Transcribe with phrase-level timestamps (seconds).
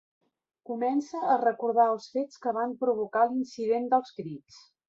[0.69, 4.63] Comença a recordar els fets que van provocar l'incident dels crits.